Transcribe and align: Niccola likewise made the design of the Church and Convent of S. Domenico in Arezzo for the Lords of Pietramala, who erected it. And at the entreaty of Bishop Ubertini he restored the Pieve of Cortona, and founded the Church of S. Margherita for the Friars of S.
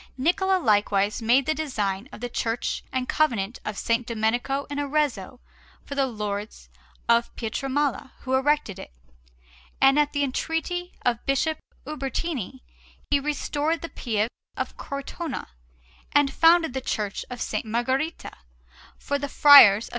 Niccola 0.17 0.57
likewise 0.57 1.21
made 1.21 1.45
the 1.45 1.53
design 1.53 2.09
of 2.11 2.21
the 2.21 2.27
Church 2.27 2.83
and 2.91 3.07
Convent 3.07 3.59
of 3.63 3.75
S. 3.75 3.87
Domenico 4.03 4.65
in 4.71 4.79
Arezzo 4.79 5.39
for 5.85 5.93
the 5.93 6.07
Lords 6.07 6.69
of 7.07 7.29
Pietramala, 7.35 8.09
who 8.21 8.33
erected 8.33 8.79
it. 8.79 8.91
And 9.79 9.99
at 9.99 10.11
the 10.13 10.23
entreaty 10.23 10.93
of 11.05 11.23
Bishop 11.27 11.59
Ubertini 11.85 12.61
he 13.11 13.19
restored 13.19 13.83
the 13.83 13.89
Pieve 13.89 14.29
of 14.57 14.75
Cortona, 14.75 15.49
and 16.13 16.33
founded 16.33 16.73
the 16.73 16.81
Church 16.81 17.23
of 17.29 17.37
S. 17.37 17.53
Margherita 17.63 18.31
for 18.97 19.19
the 19.19 19.29
Friars 19.29 19.85
of 19.89 19.89
S. 19.89 19.89